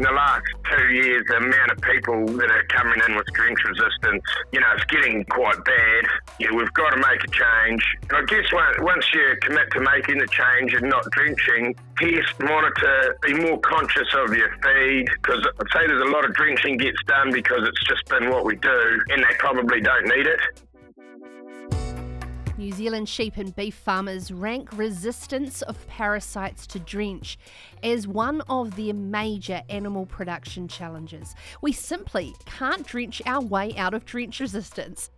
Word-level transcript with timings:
in 0.00 0.04
the 0.04 0.16
last 0.16 0.48
two 0.64 0.88
years, 0.94 1.22
the 1.28 1.36
amount 1.36 1.72
of 1.72 1.78
people 1.84 2.24
that 2.40 2.50
are 2.50 2.64
coming 2.72 2.96
in 3.06 3.16
with 3.16 3.26
drench 3.36 3.58
resistance, 3.68 4.24
you 4.50 4.58
know, 4.58 4.72
it's 4.72 4.84
getting 4.88 5.22
quite 5.26 5.62
bad. 5.62 6.04
Yeah, 6.40 6.56
we've 6.56 6.72
got 6.72 6.96
to 6.96 6.96
make 6.96 7.20
a 7.20 7.28
change. 7.28 7.84
And 8.08 8.16
I 8.16 8.24
guess 8.24 8.48
once 8.80 9.04
you 9.12 9.36
commit 9.42 9.68
to 9.72 9.80
making 9.84 10.16
the 10.16 10.26
change 10.32 10.72
and 10.72 10.88
not 10.88 11.04
drenching, 11.12 11.76
test, 12.00 12.32
monitor, 12.40 13.18
be 13.20 13.34
more 13.34 13.60
conscious 13.60 14.08
of 14.24 14.32
your 14.32 14.48
feed 14.64 15.04
because 15.20 15.44
I'd 15.44 15.68
say 15.68 15.86
there's 15.86 16.00
a 16.00 16.12
lot 16.16 16.24
of 16.24 16.32
drenching 16.32 16.78
gets 16.78 17.04
done 17.04 17.30
because 17.30 17.60
it's 17.68 17.84
just 17.84 18.08
been 18.08 18.30
what 18.30 18.46
we 18.46 18.56
do 18.56 18.80
and 19.10 19.20
they 19.20 19.36
probably 19.36 19.82
don't 19.82 20.08
need 20.16 20.26
it. 20.26 20.40
New 22.60 22.72
Zealand 22.72 23.08
sheep 23.08 23.38
and 23.38 23.56
beef 23.56 23.74
farmers 23.74 24.30
rank 24.30 24.76
resistance 24.76 25.62
of 25.62 25.88
parasites 25.88 26.66
to 26.66 26.78
drench 26.78 27.38
as 27.82 28.06
one 28.06 28.42
of 28.50 28.76
their 28.76 28.92
major 28.92 29.62
animal 29.70 30.04
production 30.04 30.68
challenges. 30.68 31.34
We 31.62 31.72
simply 31.72 32.34
can't 32.44 32.86
drench 32.86 33.22
our 33.24 33.40
way 33.40 33.74
out 33.78 33.94
of 33.94 34.04
drench 34.04 34.40
resistance. 34.40 35.08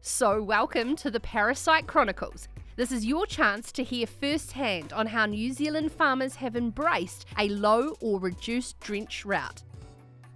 So, 0.00 0.40
welcome 0.40 0.94
to 0.96 1.10
the 1.10 1.18
Parasite 1.18 1.88
Chronicles. 1.88 2.46
This 2.76 2.92
is 2.92 3.04
your 3.04 3.26
chance 3.26 3.72
to 3.72 3.82
hear 3.82 4.06
firsthand 4.06 4.92
on 4.92 5.08
how 5.08 5.26
New 5.26 5.52
Zealand 5.52 5.90
farmers 5.90 6.36
have 6.36 6.54
embraced 6.54 7.26
a 7.36 7.48
low 7.48 7.96
or 8.00 8.20
reduced 8.20 8.78
drench 8.78 9.24
route. 9.24 9.64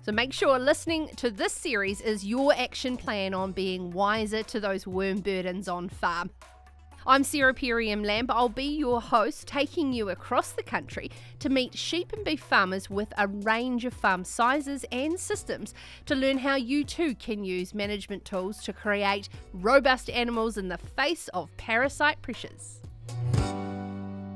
So 0.05 0.13
make 0.13 0.35
sure 0.35 0.59
listening 0.59 1.09
to 1.17 1.31
this 1.31 1.55
series 1.55 2.03
is 2.03 2.27
your 2.27 2.53
action 2.55 2.99
plan 2.99 3.33
on 3.33 3.53
being 3.53 3.91
wiser 3.91 4.43
to 4.43 4.61
those 4.61 4.87
worm 4.87 5.21
burdens 5.21 5.67
on 5.67 5.89
farm. 5.89 6.29
I'm 7.07 7.25
Sarah 7.25 7.55
Perriam-Lampp. 7.55 8.27
I'll 8.29 8.51
be 8.51 8.77
your 8.77 9.01
host, 9.01 9.47
taking 9.47 9.95
you 9.95 10.11
across 10.11 10.53
the 10.53 10.63
country 10.63 11.11
to 11.39 11.49
meet 11.49 11.75
sheep 11.75 12.13
and 12.13 12.23
beef 12.23 12.41
farmers 12.41 12.91
with 12.91 13.15
a 13.17 13.29
range 13.29 13.87
of 13.87 13.95
farm 13.95 14.25
sizes 14.25 14.85
and 14.93 15.19
systems 15.19 15.73
to 16.05 16.15
learn 16.15 16.37
how 16.37 16.57
you 16.57 16.85
too 16.85 17.15
can 17.15 17.43
use 17.43 17.73
management 17.73 18.27
tools 18.27 18.63
to 18.65 18.75
create 18.75 19.31
robust 19.55 20.11
animals 20.11 20.59
in 20.59 20.69
the 20.69 20.77
face 20.77 21.29
of 21.29 21.57
parasite 21.57 22.21
pressures. 22.21 22.84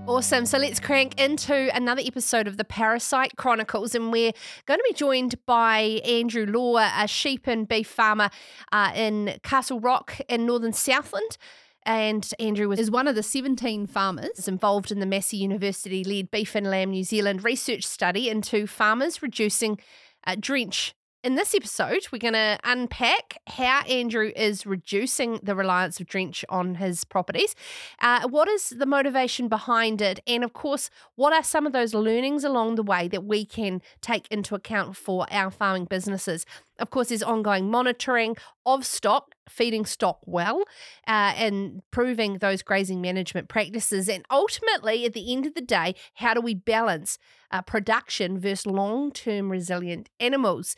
Awesome. 0.09 0.47
So 0.47 0.56
let's 0.56 0.81
crank 0.81 1.20
into 1.20 1.69
another 1.77 2.01
episode 2.03 2.48
of 2.48 2.56
the 2.56 2.64
Parasite 2.64 3.37
Chronicles, 3.37 3.95
and 3.95 4.11
we're 4.11 4.33
going 4.64 4.81
to 4.81 4.84
be 4.89 4.95
joined 4.95 5.34
by 5.45 6.01
Andrew 6.03 6.47
Law, 6.47 6.78
a 6.78 7.06
sheep 7.06 7.47
and 7.47 7.69
beef 7.69 7.89
farmer 7.89 8.31
uh, 8.73 8.91
in 8.97 9.39
Castle 9.42 9.81
Rock 9.81 10.19
in 10.27 10.47
northern 10.47 10.73
Southland. 10.73 11.36
And 11.84 12.27
Andrew 12.41 12.70
was, 12.70 12.81
is 12.81 12.91
one 12.91 13.06
of 13.06 13.17
the 13.17 13.23
17 13.23 13.86
farmers 13.86 14.48
involved 14.48 14.91
in 14.91 14.98
the 14.98 15.06
Massey 15.06 15.36
University 15.36 16.03
led 16.03 16.31
Beef 16.31 16.55
and 16.55 16.67
Lamb 16.67 16.91
New 16.91 17.05
Zealand 17.05 17.45
research 17.45 17.84
study 17.84 18.31
into 18.31 18.67
farmers 18.67 19.20
reducing 19.20 19.79
uh, 20.27 20.36
drench 20.41 20.95
in 21.24 21.34
this 21.34 21.55
episode, 21.55 22.06
we're 22.12 22.19
going 22.19 22.34
to 22.34 22.58
unpack 22.62 23.38
how 23.48 23.83
Andrew 23.83 24.30
is 24.36 24.64
reducing 24.64 25.41
the 25.42 25.55
reliance 25.55 25.98
of 25.98 26.06
drench 26.06 26.44
on 26.48 26.77
his 26.77 27.05
properties. 27.05 27.56
Uh, 28.00 28.28
what 28.28 28.48
is 28.48 28.70
the 28.70 28.86
motivation 28.86 29.48
behind 29.48 30.00
it? 30.00 30.20
And 30.27 30.44
of 30.44 30.52
course, 30.52 30.91
what 31.16 31.33
are 31.33 31.42
some 31.42 31.66
of 31.66 31.72
those 31.72 31.92
learnings 31.92 32.44
along 32.44 32.77
the 32.77 32.84
way 32.84 33.08
that 33.08 33.24
we 33.24 33.44
can 33.44 33.83
take 34.00 34.28
into 34.30 34.55
account 34.55 34.96
for 34.96 35.27
our 35.30 35.50
farming 35.50 35.86
businesses? 35.86 36.46
Of 36.79 36.91
course, 36.91 37.09
there's 37.09 37.23
ongoing 37.23 37.71
monitoring 37.71 38.37
of 38.65 38.87
stock, 38.87 39.34
feeding 39.48 39.84
stock 39.84 40.21
well, 40.27 40.62
uh, 41.07 41.35
and 41.37 41.83
proving 41.91 42.39
those 42.39 42.62
grazing 42.62 43.01
management 43.01 43.48
practices. 43.48 44.09
And 44.09 44.25
ultimately, 44.31 45.05
at 45.05 45.12
the 45.12 45.33
end 45.33 45.47
of 45.47 45.55
the 45.55 45.61
day, 45.61 45.95
how 46.15 46.35
do 46.35 46.41
we 46.41 46.55
balance 46.55 47.19
uh, 47.51 47.62
production 47.62 48.39
versus 48.39 48.67
long 48.67 49.11
term 49.11 49.51
resilient 49.51 50.09
animals? 50.20 50.77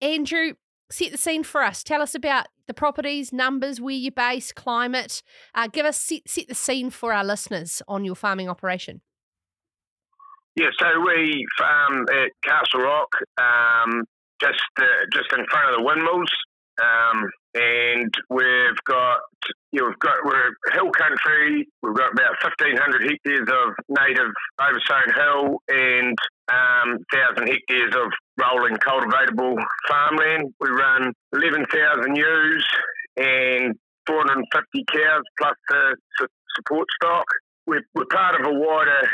Andrew, 0.00 0.54
set 0.90 1.12
the 1.12 1.18
scene 1.18 1.44
for 1.44 1.62
us. 1.62 1.82
Tell 1.82 2.02
us 2.02 2.14
about 2.14 2.46
the 2.66 2.74
properties, 2.74 3.32
numbers, 3.32 3.80
where 3.80 3.94
you're 3.94 4.12
based, 4.12 4.54
climate. 4.54 5.22
Uh, 5.54 5.68
give 5.68 5.86
us 5.86 6.00
set, 6.00 6.28
set 6.28 6.48
the 6.48 6.54
scene 6.54 6.90
for 6.90 7.12
our 7.12 7.24
listeners 7.24 7.82
on 7.88 8.04
your 8.04 8.14
farming 8.14 8.48
operation. 8.48 9.00
Yeah, 10.56 10.68
so 10.78 10.86
we 11.00 11.46
farm 11.58 12.06
at 12.10 12.30
Castle 12.42 12.80
Rock, 12.80 13.08
um, 13.38 14.04
just 14.40 14.60
uh, 14.78 15.04
just 15.12 15.32
in 15.32 15.44
front 15.50 15.70
of 15.70 15.78
the 15.78 15.84
windmills, 15.84 16.30
um, 16.80 17.30
and 17.54 18.12
we've 18.30 18.80
got 18.84 19.18
yeah, 19.72 19.82
we've 19.86 19.98
got 19.98 20.16
we're 20.24 20.52
hill 20.72 20.90
country. 20.90 21.68
We've 21.82 21.94
got 21.94 22.12
about 22.12 22.36
fifteen 22.42 22.76
hundred 22.76 23.10
hectares 23.10 23.48
of 23.48 23.74
native 23.88 24.32
oversown 24.60 25.08
hill 25.14 25.62
and 25.68 26.16
um, 26.48 26.98
thousand 27.12 27.48
hectares 27.48 27.94
of 27.94 28.10
rolling 28.40 28.76
cultivatable 28.76 29.56
farmland. 29.88 30.54
We 30.60 30.68
run 30.70 31.12
eleven 31.32 31.64
thousand 31.72 32.16
ewes 32.16 32.66
and 33.16 33.74
four 34.06 34.24
hundred 34.24 34.38
and 34.38 34.46
fifty 34.52 34.84
cows 34.92 35.22
plus 35.38 35.56
the 35.68 35.96
support 36.56 36.88
stock. 36.96 37.24
We're, 37.66 37.82
we're 37.94 38.10
part 38.10 38.40
of 38.40 38.46
a 38.46 38.52
wider 38.52 39.08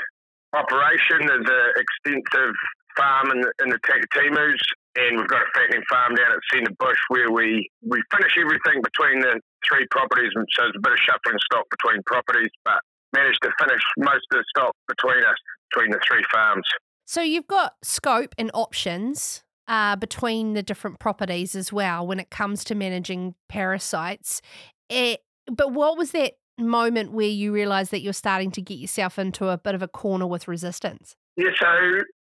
operation. 0.54 1.26
There's 1.26 1.44
an 1.44 1.72
extensive 1.76 2.54
farm 2.96 3.30
in 3.32 3.40
the, 3.42 3.52
in 3.64 3.68
the 3.68 3.78
Takitimus 3.84 4.56
and 4.96 5.18
we've 5.18 5.28
got 5.28 5.42
a 5.42 5.50
fattening 5.54 5.84
farm 5.88 6.14
down 6.14 6.32
at 6.32 6.40
Centre 6.52 6.74
Bush 6.78 6.98
where 7.08 7.30
we, 7.30 7.68
we 7.84 8.02
finish 8.10 8.32
everything 8.40 8.82
between 8.82 9.20
the 9.20 9.40
three 9.68 9.86
properties, 9.90 10.32
and 10.34 10.46
so 10.56 10.64
there's 10.64 10.76
a 10.76 10.80
bit 10.80 10.92
of 10.92 10.98
shuffling 11.04 11.38
stock 11.52 11.64
between 11.70 12.02
properties, 12.04 12.50
but 12.64 12.80
managed 13.12 13.40
to 13.42 13.50
finish 13.60 13.80
most 13.98 14.24
of 14.32 14.38
the 14.40 14.44
stock 14.56 14.74
between 14.88 15.22
us, 15.24 15.36
between 15.70 15.90
the 15.90 16.00
three 16.06 16.24
farms. 16.32 16.64
So 17.04 17.20
you've 17.20 17.46
got 17.46 17.74
scope 17.82 18.34
and 18.38 18.50
options 18.52 19.44
uh, 19.68 19.96
between 19.96 20.54
the 20.54 20.62
different 20.62 20.98
properties 20.98 21.54
as 21.54 21.72
well 21.72 22.06
when 22.06 22.18
it 22.18 22.30
comes 22.30 22.64
to 22.64 22.74
managing 22.74 23.34
parasites. 23.48 24.42
It, 24.88 25.20
but 25.46 25.72
what 25.72 25.96
was 25.96 26.12
that 26.12 26.34
moment 26.58 27.12
where 27.12 27.28
you 27.28 27.52
realize 27.52 27.90
that 27.90 28.00
you're 28.00 28.12
starting 28.12 28.50
to 28.52 28.62
get 28.62 28.78
yourself 28.78 29.18
into 29.18 29.48
a 29.48 29.58
bit 29.58 29.74
of 29.74 29.82
a 29.82 29.88
corner 29.88 30.26
with 30.26 30.48
resistance? 30.48 31.16
Yeah, 31.36 31.50
so 31.60 31.68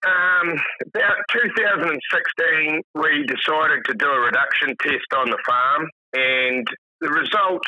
um, 0.06 0.54
about 0.86 1.16
2016, 1.32 2.80
we 2.94 3.26
decided 3.26 3.84
to 3.86 3.94
do 3.94 4.06
a 4.06 4.20
reduction 4.20 4.76
test 4.80 5.10
on 5.16 5.30
the 5.30 5.38
farm, 5.44 5.88
and 6.14 6.66
the 7.00 7.08
results 7.08 7.66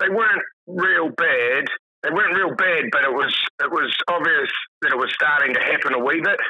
they 0.00 0.08
weren't 0.08 0.42
real 0.66 1.10
bad. 1.16 1.64
They 2.02 2.10
weren't 2.10 2.34
real 2.34 2.54
bad, 2.56 2.90
but 2.90 3.04
it 3.04 3.12
was 3.12 3.32
it 3.60 3.70
was 3.70 3.94
obvious 4.08 4.50
that 4.80 4.90
it 4.90 4.98
was 4.98 5.12
starting 5.14 5.54
to 5.54 5.60
happen 5.60 5.94
a 5.94 6.02
wee 6.02 6.20
bit. 6.20 6.40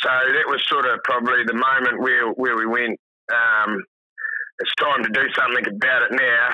So 0.00 0.10
that 0.10 0.46
was 0.46 0.62
sort 0.68 0.86
of 0.86 1.00
probably 1.02 1.42
the 1.44 1.54
moment 1.54 2.00
where 2.00 2.28
where 2.30 2.56
we 2.56 2.66
went. 2.66 2.98
Um, 3.32 3.82
it's 4.60 4.74
time 4.78 5.02
to 5.02 5.10
do 5.10 5.26
something 5.34 5.66
about 5.66 6.02
it 6.02 6.12
now, 6.12 6.48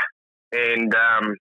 and 0.52 0.94
um, 0.94 1.36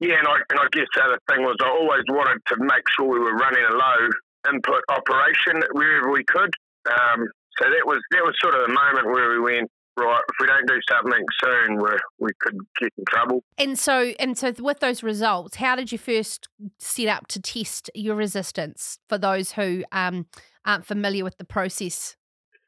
yeah, 0.00 0.18
and 0.18 0.26
I, 0.26 0.36
and 0.48 0.58
I 0.58 0.66
guess 0.72 0.86
the 0.94 1.02
other 1.04 1.18
thing 1.28 1.44
was 1.44 1.56
I 1.62 1.68
always 1.68 2.04
wanted 2.08 2.40
to 2.48 2.56
make 2.58 2.84
sure 2.96 3.06
we 3.06 3.18
were 3.18 3.36
running 3.36 3.64
a 3.64 3.74
low 3.74 4.08
input 4.48 4.82
operation 4.88 5.62
wherever 5.72 6.10
we 6.10 6.24
could. 6.24 6.50
Um, 6.88 7.28
so 7.60 7.68
that 7.68 7.84
was 7.84 8.00
that 8.12 8.22
was 8.22 8.34
sort 8.40 8.54
of 8.54 8.66
the 8.66 8.72
moment 8.72 9.06
where 9.06 9.30
we 9.30 9.40
went 9.40 9.70
right. 9.98 10.22
If 10.28 10.36
we 10.40 10.46
don't 10.46 10.66
do 10.66 10.80
something 10.88 11.24
soon, 11.44 11.78
we 11.78 11.90
we 12.18 12.30
could 12.40 12.56
get 12.80 12.90
in 12.96 13.04
trouble. 13.08 13.44
And 13.58 13.78
so 13.78 14.12
and 14.18 14.38
so 14.38 14.54
with 14.58 14.80
those 14.80 15.02
results, 15.02 15.56
how 15.56 15.76
did 15.76 15.92
you 15.92 15.98
first 15.98 16.48
set 16.78 17.08
up 17.08 17.26
to 17.28 17.40
test 17.40 17.90
your 17.94 18.16
resistance 18.16 18.98
for 19.08 19.18
those 19.18 19.52
who 19.52 19.84
um, 19.92 20.26
aren't 20.64 20.86
familiar 20.86 21.24
with 21.24 21.36
the 21.36 21.44
process? 21.44 22.16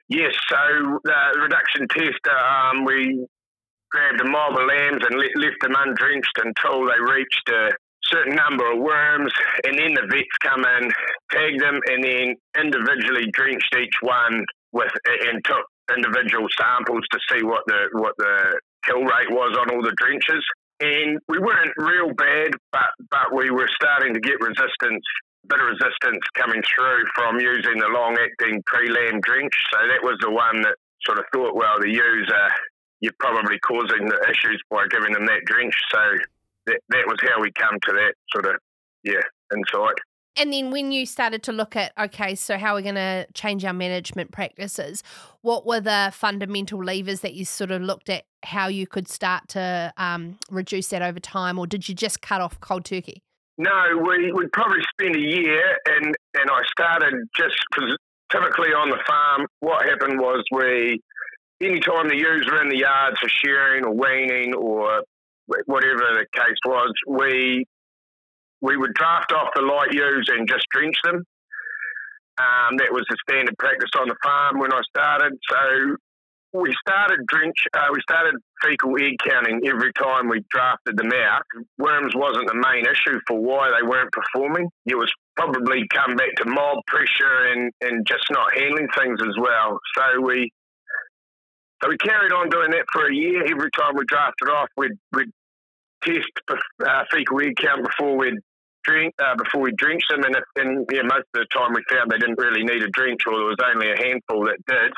Yes, 0.08 0.34
so 0.50 0.98
the 1.04 1.40
reduction 1.40 1.88
test, 1.88 2.20
um, 2.28 2.84
we 2.84 3.26
grabbed 3.92 4.20
a 4.20 4.28
mob 4.28 4.56
of 4.56 4.66
lambs 4.66 5.04
and 5.04 5.14
left 5.36 5.60
them 5.60 5.76
undrenched 5.76 6.36
until 6.40 6.88
they 6.88 7.00
reached 7.00 7.48
a 7.48 7.70
certain 8.10 8.34
number 8.34 8.72
of 8.72 8.80
worms, 8.80 9.32
and 9.64 9.78
then 9.78 9.94
the 9.94 10.08
vets 10.10 10.36
come 10.42 10.64
in, 10.64 10.90
tag 11.30 11.60
them, 11.60 11.78
and 11.86 12.02
then 12.02 12.34
individually 12.58 13.30
drenched 13.32 13.74
each 13.78 13.94
one 14.00 14.44
with 14.72 14.92
and 15.28 15.44
took 15.44 15.64
individual 15.94 16.48
samples 16.58 17.04
to 17.12 17.18
see 17.30 17.44
what 17.44 17.62
the 17.66 17.88
what 17.92 18.14
the 18.18 18.58
kill 18.84 19.04
rate 19.04 19.30
was 19.30 19.56
on 19.60 19.70
all 19.70 19.82
the 19.82 19.94
drenches. 19.96 20.42
And 20.80 21.20
we 21.28 21.38
weren't 21.38 21.72
real 21.76 22.12
bad, 22.16 22.52
but 22.72 22.90
but 23.10 23.30
we 23.34 23.50
were 23.50 23.68
starting 23.76 24.14
to 24.14 24.20
get 24.20 24.40
resistance, 24.40 25.04
bit 25.46 25.60
of 25.60 25.68
resistance 25.78 26.24
coming 26.34 26.62
through 26.74 27.04
from 27.14 27.38
using 27.38 27.78
the 27.78 27.92
long 27.92 28.16
acting 28.18 28.62
pre 28.66 28.88
lamb 28.88 29.20
drench. 29.20 29.54
So 29.72 29.78
that 29.86 30.02
was 30.02 30.16
the 30.20 30.30
one 30.30 30.62
that 30.62 30.74
sort 31.06 31.18
of 31.18 31.24
thought, 31.32 31.54
well, 31.54 31.78
the 31.80 31.90
user 31.90 32.46
you're 33.02 33.12
probably 33.18 33.58
causing 33.58 34.08
the 34.08 34.18
issues 34.30 34.62
by 34.70 34.86
giving 34.90 35.12
them 35.12 35.26
that 35.26 35.44
drench. 35.44 35.74
So 35.90 35.98
that, 36.66 36.80
that 36.88 37.04
was 37.06 37.18
how 37.20 37.42
we 37.42 37.50
come 37.52 37.76
to 37.88 37.92
that 37.92 38.14
sort 38.32 38.46
of, 38.46 38.60
yeah, 39.02 39.20
insight. 39.52 39.96
And 40.36 40.50
then 40.50 40.70
when 40.70 40.92
you 40.92 41.04
started 41.04 41.42
to 41.42 41.52
look 41.52 41.76
at, 41.76 41.92
okay, 41.98 42.34
so 42.34 42.56
how 42.56 42.72
are 42.72 42.76
we 42.76 42.82
going 42.82 42.94
to 42.94 43.26
change 43.34 43.66
our 43.66 43.74
management 43.74 44.30
practices? 44.30 45.02
What 45.42 45.66
were 45.66 45.80
the 45.80 46.10
fundamental 46.14 46.82
levers 46.82 47.20
that 47.20 47.34
you 47.34 47.44
sort 47.44 47.70
of 47.70 47.82
looked 47.82 48.08
at 48.08 48.24
how 48.42 48.68
you 48.68 48.86
could 48.86 49.08
start 49.08 49.48
to 49.48 49.92
um, 49.98 50.38
reduce 50.50 50.88
that 50.88 51.02
over 51.02 51.20
time, 51.20 51.58
or 51.58 51.66
did 51.66 51.86
you 51.88 51.94
just 51.94 52.22
cut 52.22 52.40
off 52.40 52.58
cold 52.60 52.86
turkey? 52.86 53.22
No, 53.58 53.98
we 54.08 54.32
would 54.32 54.50
probably 54.52 54.80
spend 54.94 55.16
a 55.16 55.20
year, 55.20 55.76
and, 55.86 56.14
and 56.34 56.50
I 56.50 56.60
started 56.70 57.14
just 57.36 57.56
because 57.70 57.94
typically 58.30 58.70
on 58.70 58.88
the 58.88 58.98
farm, 59.06 59.46
what 59.60 59.84
happened 59.84 60.18
was 60.18 60.42
we, 60.50 61.02
anytime 61.62 62.08
the 62.08 62.16
ewes 62.16 62.48
were 62.50 62.62
in 62.62 62.68
the 62.68 62.78
yard 62.78 63.14
for 63.20 63.28
shearing 63.28 63.84
or 63.84 63.94
weaning 63.94 64.54
or 64.54 65.02
whatever 65.66 66.18
the 66.18 66.26
case 66.32 66.58
was, 66.64 66.92
we 67.06 67.64
we 68.60 68.76
would 68.76 68.94
draft 68.94 69.32
off 69.32 69.48
the 69.54 69.62
light 69.62 69.92
ewes 69.92 70.28
and 70.28 70.48
just 70.48 70.66
drench 70.70 70.96
them. 71.04 71.24
Um, 72.38 72.76
that 72.78 72.92
was 72.92 73.04
the 73.10 73.16
standard 73.28 73.58
practice 73.58 73.90
on 73.98 74.08
the 74.08 74.16
farm 74.22 74.58
when 74.60 74.72
I 74.72 74.80
started. 74.88 75.32
So 75.50 75.96
we 76.54 76.72
started 76.86 77.26
drench. 77.26 77.56
Uh, 77.74 77.88
we 77.92 78.00
started 78.02 78.36
fecal 78.62 78.94
egg 79.00 79.16
counting 79.26 79.60
every 79.66 79.92
time 79.94 80.28
we 80.28 80.44
drafted 80.50 80.96
them 80.96 81.12
out. 81.12 81.42
Worms 81.78 82.14
wasn't 82.14 82.46
the 82.46 82.54
main 82.54 82.86
issue 82.86 83.18
for 83.26 83.40
why 83.40 83.70
they 83.70 83.86
weren't 83.86 84.12
performing. 84.12 84.68
It 84.86 84.94
was 84.94 85.12
probably 85.36 85.82
come 85.92 86.14
back 86.16 86.34
to 86.36 86.48
mob 86.48 86.78
pressure 86.86 87.52
and, 87.52 87.72
and 87.80 88.06
just 88.06 88.24
not 88.30 88.56
handling 88.56 88.88
things 88.96 89.18
as 89.22 89.34
well. 89.40 89.78
So 89.96 90.20
we 90.20 90.50
so 91.82 91.88
we 91.88 91.96
carried 91.98 92.32
on 92.32 92.48
doing 92.48 92.70
that 92.70 92.86
for 92.92 93.08
a 93.08 93.14
year. 93.14 93.42
Every 93.42 93.70
time 93.76 93.96
we 93.96 94.04
drafted 94.06 94.48
off, 94.48 94.68
we'd, 94.76 94.92
we'd 95.12 95.30
test 96.04 96.30
uh, 96.48 97.04
fecal 97.10 97.40
egg 97.40 97.56
count 97.56 97.82
before 97.84 98.16
we'd 98.16 98.38
drink 98.84 99.14
uh, 99.22 99.36
before 99.36 99.62
we 99.62 99.72
drench 99.72 100.02
them, 100.10 100.24
and, 100.24 100.36
if, 100.36 100.44
and 100.56 100.86
yeah, 100.90 101.02
most 101.02 101.26
of 101.34 101.42
the 101.42 101.46
time 101.54 101.72
we 101.74 101.82
found 101.90 102.10
they 102.10 102.18
didn't 102.18 102.38
really 102.38 102.64
need 102.64 102.82
a 102.82 102.90
drench, 102.90 103.20
or 103.26 103.34
there 103.34 103.46
was 103.46 103.62
only 103.64 103.90
a 103.90 103.96
handful 103.96 104.44
that 104.46 104.58
did. 104.66 104.92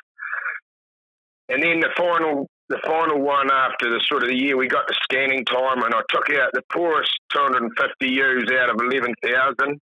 And 1.48 1.62
then 1.62 1.80
the 1.80 1.92
final, 1.96 2.48
the 2.68 2.80
final 2.84 3.20
one 3.20 3.50
after 3.52 3.90
the 3.90 4.00
sort 4.08 4.22
of 4.22 4.30
the 4.30 4.36
year, 4.36 4.56
we 4.56 4.68
got 4.68 4.88
the 4.88 4.96
scanning 5.04 5.44
time, 5.44 5.82
and 5.82 5.94
I 5.94 6.00
took 6.08 6.30
out 6.30 6.50
the 6.52 6.62
poorest 6.72 7.12
250 7.32 8.08
ewes 8.08 8.50
out 8.58 8.70
of 8.70 8.76
11,000. 8.80 9.80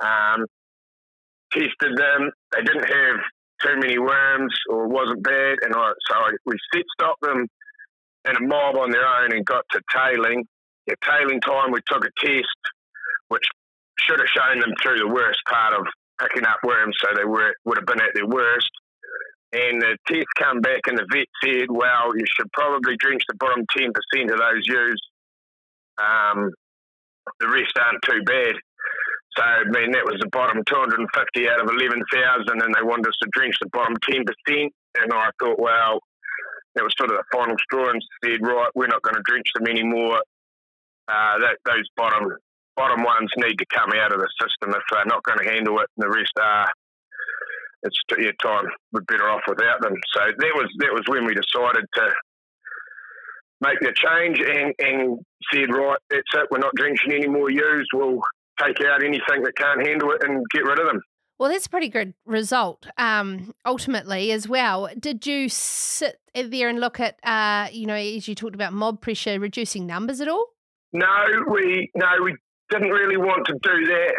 Um, 0.00 0.46
tested 1.52 1.96
them; 1.96 2.30
they 2.52 2.62
didn't 2.62 2.90
have 2.90 3.20
too 3.62 3.76
many 3.78 3.98
worms, 3.98 4.54
or 4.68 4.88
wasn't 4.88 5.22
bad, 5.22 5.58
and 5.62 5.74
I 5.74 5.92
so 6.10 6.14
I, 6.14 6.30
we 6.46 6.56
set 6.72 6.84
stopped 6.94 7.22
them 7.22 7.46
in 8.28 8.36
a 8.36 8.40
mob 8.40 8.76
on 8.76 8.90
their 8.90 9.06
own 9.06 9.32
and 9.32 9.44
got 9.44 9.64
to 9.72 9.80
tailing. 9.94 10.44
At 10.88 10.98
tailing 11.02 11.40
time, 11.40 11.72
we 11.72 11.80
took 11.86 12.04
a 12.04 12.10
test 12.24 12.60
which 13.28 13.44
should 13.98 14.20
have 14.20 14.28
shown 14.28 14.60
them 14.60 14.72
through 14.82 14.98
the 14.98 15.08
worst 15.08 15.40
part 15.48 15.74
of 15.74 15.86
picking 16.20 16.46
up 16.46 16.58
worms, 16.64 16.96
so 17.00 17.08
they 17.16 17.24
were 17.24 17.54
would 17.64 17.78
have 17.78 17.86
been 17.86 18.00
at 18.00 18.14
their 18.14 18.26
worst. 18.26 18.70
And 19.52 19.80
the 19.80 19.96
test 20.06 20.26
come 20.36 20.60
back, 20.60 20.80
and 20.86 20.98
the 20.98 21.06
vet 21.10 21.26
said, 21.42 21.66
"Well, 21.70 22.12
you 22.14 22.24
should 22.36 22.52
probably 22.52 22.96
drench 22.98 23.22
the 23.28 23.36
bottom 23.36 23.64
ten 23.76 23.92
percent 23.92 24.30
of 24.30 24.38
those 24.38 24.66
ewes. 24.66 25.00
Um, 25.98 26.50
the 27.40 27.48
rest 27.48 27.78
aren't 27.78 28.02
too 28.02 28.22
bad." 28.24 28.54
So, 29.38 29.44
I 29.46 29.62
mean, 29.70 29.94
that 29.94 30.02
was 30.02 30.18
the 30.18 30.26
bottom 30.34 30.66
250 30.66 30.98
out 31.46 31.62
of 31.62 31.70
11,000, 31.70 32.02
and 32.50 32.74
they 32.74 32.82
wanted 32.82 33.06
us 33.06 33.14
to 33.22 33.30
drench 33.30 33.54
the 33.62 33.70
bottom 33.70 33.94
10%. 34.02 34.26
And 34.98 35.14
I 35.14 35.30
thought, 35.38 35.62
well, 35.62 36.02
that 36.74 36.82
was 36.82 36.90
sort 36.98 37.14
of 37.14 37.22
the 37.22 37.30
final 37.30 37.54
straw 37.62 37.86
and 37.86 38.02
said, 38.18 38.42
right, 38.42 38.74
we're 38.74 38.90
not 38.90 39.02
going 39.02 39.14
to 39.14 39.22
drench 39.30 39.46
them 39.54 39.70
anymore. 39.70 40.18
Uh, 41.06 41.38
that, 41.38 41.62
those 41.64 41.86
bottom 41.96 42.34
bottom 42.74 43.02
ones 43.02 43.30
need 43.38 43.58
to 43.58 43.66
come 43.74 43.90
out 43.94 44.12
of 44.12 44.20
the 44.20 44.30
system 44.38 44.70
if 44.70 44.82
they're 44.90 45.06
not 45.06 45.22
going 45.22 45.38
to 45.38 45.50
handle 45.50 45.78
it, 45.78 45.86
and 45.96 46.02
the 46.02 46.10
rest 46.10 46.34
are. 46.40 46.66
It's 47.82 47.98
yeah, 48.18 48.34
time 48.42 48.66
we're 48.92 49.02
better 49.02 49.30
off 49.30 49.42
without 49.46 49.80
them. 49.80 49.94
So 50.14 50.20
that 50.26 50.54
was 50.54 50.66
that 50.78 50.92
was 50.92 51.06
when 51.06 51.26
we 51.26 51.34
decided 51.34 51.86
to 51.94 52.06
make 53.60 53.80
the 53.80 53.94
change 53.94 54.38
and, 54.38 54.74
and 54.78 55.18
said, 55.52 55.70
right, 55.70 55.98
that's 56.10 56.30
it. 56.34 56.48
We're 56.50 56.58
not 56.58 56.74
drenching 56.76 57.12
any 57.12 57.28
more 57.28 57.50
ewes. 57.50 57.88
We'll 57.94 58.20
take 58.60 58.80
out 58.86 59.02
anything 59.02 59.42
that 59.42 59.52
can't 59.56 59.86
handle 59.86 60.10
it 60.12 60.22
and 60.22 60.44
get 60.52 60.64
rid 60.64 60.78
of 60.78 60.86
them. 60.86 61.00
Well, 61.38 61.50
that's 61.50 61.66
a 61.66 61.70
pretty 61.70 61.88
good 61.88 62.14
result. 62.26 62.88
Um, 62.96 63.54
ultimately, 63.64 64.32
as 64.32 64.48
well, 64.48 64.88
did 64.98 65.24
you 65.24 65.48
sit 65.48 66.18
there 66.34 66.68
and 66.68 66.80
look 66.80 66.98
at, 66.98 67.18
uh, 67.22 67.68
you 67.70 67.86
know, 67.86 67.94
as 67.94 68.26
you 68.26 68.34
talked 68.34 68.56
about 68.56 68.72
mob 68.72 69.00
pressure, 69.00 69.38
reducing 69.38 69.86
numbers 69.86 70.20
at 70.20 70.26
all? 70.26 70.46
No, 70.92 71.06
we 71.48 71.90
no, 71.94 72.06
we 72.24 72.34
didn't 72.70 72.90
really 72.90 73.16
want 73.16 73.46
to 73.46 73.52
do 73.62 73.86
that. 73.86 74.14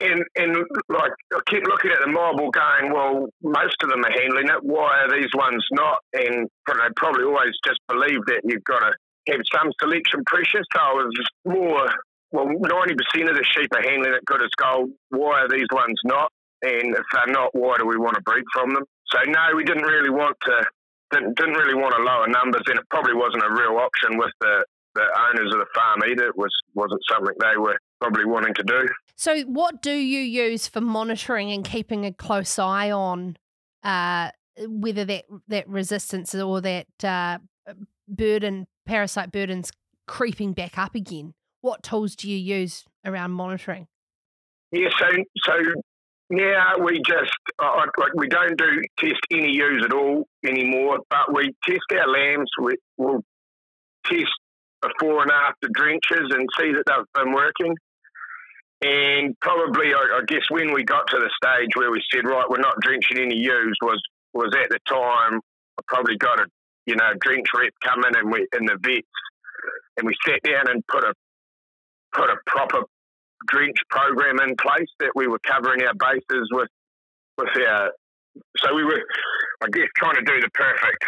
And, 0.00 0.22
and 0.36 0.56
like 0.88 1.10
I 1.34 1.40
kept 1.50 1.66
looking 1.66 1.90
at 1.90 1.98
the 2.04 2.12
model 2.12 2.50
going, 2.52 2.92
well, 2.92 3.26
most 3.42 3.76
of 3.82 3.90
them 3.90 4.04
are 4.04 4.12
handling 4.12 4.46
it. 4.46 4.62
Why 4.62 5.02
are 5.02 5.10
these 5.10 5.30
ones 5.34 5.64
not? 5.72 5.98
And 6.12 6.46
they 6.68 6.74
probably 6.94 7.24
always 7.24 7.54
just 7.66 7.80
believe 7.88 8.24
that 8.26 8.42
you've 8.44 8.62
got 8.62 8.78
to 8.78 8.92
have 9.28 9.40
some 9.52 9.72
selection 9.80 10.22
pressure. 10.26 10.62
So 10.72 10.80
I 10.80 10.92
was 10.92 11.28
more, 11.44 11.88
well, 12.30 12.46
90% 12.46 13.30
of 13.30 13.36
the 13.36 13.44
sheep 13.56 13.70
are 13.74 13.82
handling 13.82 14.14
it 14.14 14.24
good 14.24 14.42
as 14.42 14.50
gold. 14.56 14.90
Why 15.10 15.42
are 15.42 15.48
these 15.48 15.68
ones 15.72 15.98
not? 16.04 16.30
And 16.62 16.94
if 16.94 17.04
they're 17.12 17.32
not, 17.32 17.54
why 17.54 17.76
do 17.78 17.86
we 17.86 17.96
want 17.96 18.16
to 18.16 18.22
breed 18.22 18.44
from 18.52 18.74
them? 18.74 18.84
So 19.12 19.18
no, 19.30 19.56
we 19.56 19.64
didn't 19.64 19.84
really 19.84 20.10
want 20.10 20.36
to 20.46 20.64
didn't, 21.10 21.36
didn't 21.38 21.54
really 21.54 21.74
want 21.74 21.94
to 21.96 22.02
lower 22.02 22.28
numbers, 22.28 22.62
and 22.66 22.78
it 22.78 22.84
probably 22.90 23.14
wasn't 23.14 23.42
a 23.44 23.50
real 23.50 23.78
option 23.78 24.18
with 24.18 24.32
the 24.40 24.64
the 24.94 25.04
owners 25.30 25.52
of 25.52 25.60
the 25.60 25.66
farm 25.74 26.00
either. 26.10 26.26
It 26.26 26.36
was 26.36 26.50
wasn't 26.74 27.00
something 27.10 27.34
they 27.40 27.56
were 27.56 27.78
probably 28.00 28.24
wanting 28.24 28.54
to 28.54 28.62
do. 28.62 28.88
So, 29.16 29.42
what 29.42 29.80
do 29.82 29.92
you 29.92 30.20
use 30.20 30.68
for 30.68 30.80
monitoring 30.80 31.50
and 31.52 31.64
keeping 31.64 32.04
a 32.04 32.12
close 32.12 32.58
eye 32.58 32.90
on 32.90 33.36
uh, 33.82 34.30
whether 34.66 35.04
that 35.04 35.24
that 35.48 35.68
resistance 35.68 36.34
or 36.34 36.60
that 36.60 37.04
uh, 37.04 37.38
burden 38.08 38.66
parasite 38.86 39.32
burdens 39.32 39.70
creeping 40.06 40.52
back 40.52 40.76
up 40.78 40.94
again? 40.94 41.34
What 41.60 41.82
tools 41.82 42.14
do 42.14 42.30
you 42.30 42.36
use 42.36 42.84
around 43.04 43.32
monitoring? 43.32 43.88
Yeah, 44.70 44.88
so 44.98 45.06
so 45.44 45.52
now 46.30 46.74
we 46.78 47.00
just 47.06 47.32
uh, 47.58 47.86
like 47.98 48.14
we 48.14 48.28
don't 48.28 48.56
do 48.56 48.82
test 48.98 49.20
any 49.30 49.52
ewes 49.52 49.84
at 49.84 49.92
all 49.92 50.26
anymore, 50.44 50.98
but 51.10 51.34
we 51.34 51.54
test 51.64 51.80
our 51.92 52.08
lambs. 52.08 52.50
We, 52.60 52.76
will 52.98 53.22
test 54.04 54.30
before 54.82 55.22
and 55.22 55.30
after 55.30 55.68
drenches 55.72 56.30
and 56.30 56.46
see 56.58 56.72
that 56.72 56.84
they've 56.86 57.24
been 57.24 57.32
working. 57.32 57.74
And 58.80 59.34
probably, 59.40 59.92
I, 59.92 60.18
I, 60.18 60.20
guess, 60.28 60.44
when 60.50 60.72
we 60.72 60.84
got 60.84 61.08
to 61.08 61.18
the 61.18 61.30
stage 61.42 61.70
where 61.74 61.90
we 61.90 62.00
said, 62.12 62.24
right, 62.24 62.46
we're 62.48 62.58
not 62.58 62.78
drenching 62.80 63.18
any 63.18 63.36
ewes, 63.36 63.76
was 63.82 64.00
was 64.34 64.54
at 64.54 64.68
the 64.70 64.78
time 64.86 65.40
I 65.78 65.82
probably 65.88 66.16
got 66.16 66.38
a 66.38 66.44
you 66.86 66.94
know 66.94 67.10
drench 67.20 67.46
rep 67.56 67.72
coming 67.82 68.12
and 68.14 68.30
we 68.30 68.46
in 68.56 68.66
the 68.66 68.76
vets, 68.80 69.06
and 69.96 70.06
we 70.06 70.14
sat 70.26 70.42
down 70.44 70.68
and 70.68 70.86
put 70.86 71.04
a 71.04 71.14
put 72.12 72.30
a 72.30 72.36
proper 72.46 72.82
drench 73.46 73.76
program 73.90 74.40
in 74.40 74.56
place 74.56 74.90
that 75.00 75.12
we 75.14 75.26
were 75.26 75.40
covering 75.46 75.82
our 75.84 75.94
bases 75.94 76.48
with 76.52 76.68
with 77.36 77.48
our. 77.68 77.92
So 78.58 78.74
we 78.74 78.84
were, 78.84 79.02
I 79.62 79.66
guess, 79.72 79.88
trying 79.96 80.16
to 80.16 80.22
do 80.22 80.40
the 80.40 80.50
perfect 80.54 81.04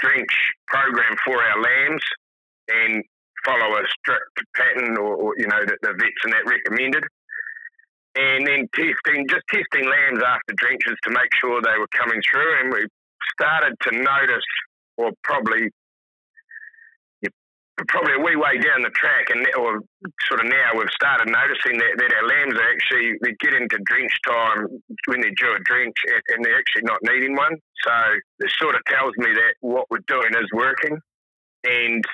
drench 0.00 0.32
program 0.66 1.14
for 1.24 1.36
our 1.42 1.60
lambs 1.60 2.02
and 2.68 3.04
follow 3.44 3.76
a 3.76 3.82
strict 4.00 4.36
pattern 4.56 4.96
or, 4.96 5.14
or 5.14 5.34
you 5.36 5.46
know 5.46 5.60
that 5.60 5.78
the 5.82 5.92
vets 5.92 6.24
and 6.24 6.32
that 6.32 6.46
recommended. 6.46 7.04
And 8.16 8.44
then 8.44 8.66
testing, 8.74 9.28
just 9.28 9.46
testing 9.48 9.88
lambs 9.88 10.18
after 10.18 10.52
drenches 10.56 10.98
to 11.04 11.10
make 11.10 11.30
sure 11.40 11.62
they 11.62 11.78
were 11.78 11.90
coming 11.94 12.20
through. 12.26 12.58
And 12.58 12.72
we 12.72 12.86
started 13.38 13.76
to 13.86 13.90
notice, 13.92 14.50
or 14.96 15.12
probably 15.22 15.70
probably 17.88 18.14
a 18.14 18.22
wee 18.22 18.36
way 18.36 18.58
down 18.58 18.82
the 18.82 18.90
track, 18.90 19.30
and 19.30 19.46
or 19.56 19.80
sort 20.28 20.40
of 20.40 20.46
now 20.46 20.76
we've 20.76 20.92
started 20.94 21.28
noticing 21.28 21.78
that, 21.78 21.94
that 21.98 22.10
our 22.12 22.26
lambs 22.26 22.54
are 22.54 22.70
actually 22.72 23.14
they 23.22 23.32
get 23.40 23.54
into 23.54 23.78
drench 23.84 24.12
time 24.26 24.66
when 25.06 25.20
they're 25.20 25.36
due 25.38 25.56
a 25.56 25.60
drench, 25.64 25.96
and 26.34 26.44
they're 26.44 26.58
actually 26.58 26.84
not 26.84 26.98
needing 27.02 27.36
one. 27.36 27.56
So 27.84 27.92
it 28.40 28.52
sort 28.58 28.74
of 28.74 28.82
tells 28.86 29.12
me 29.16 29.32
that 29.32 29.54
what 29.60 29.86
we're 29.90 30.04
doing 30.08 30.32
is 30.34 30.48
working, 30.52 30.98
and 31.64 32.04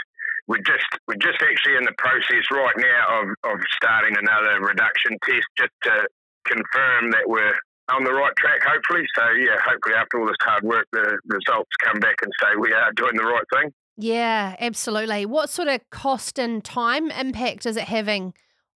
we're 0.47 0.63
just 0.63 0.87
we're 1.07 1.21
just 1.21 1.43
actually 1.43 1.77
in 1.77 1.85
the 1.85 1.97
process 1.99 2.47
right 2.51 2.79
now 2.79 3.23
of, 3.23 3.27
of 3.51 3.59
starting 3.75 4.15
another 4.17 4.63
reduction 4.63 5.19
test 5.27 5.47
just 5.59 5.75
to 5.83 6.07
confirm 6.47 7.11
that 7.11 7.27
we're 7.27 7.55
on 7.95 8.05
the 8.05 8.13
right 8.13 8.35
track 8.39 8.63
hopefully 8.63 9.03
so 9.15 9.23
yeah 9.39 9.59
hopefully 9.63 9.95
after 9.95 10.19
all 10.19 10.27
this 10.27 10.39
hard 10.43 10.63
work 10.63 10.87
the 10.93 11.19
results 11.27 11.71
come 11.83 11.99
back 11.99 12.17
and 12.23 12.33
say 12.43 12.55
we 12.59 12.73
are 12.73 12.91
doing 12.95 13.15
the 13.15 13.27
right 13.27 13.47
thing 13.55 13.71
yeah 13.97 14.57
absolutely 14.59 15.27
what 15.27 15.49
sort 15.51 15.69
of 15.69 15.81
cost 15.91 16.39
and 16.39 16.65
time 16.65 17.11
impact 17.11 17.67
is 17.67 17.77
it 17.77 17.85
having 17.85 18.35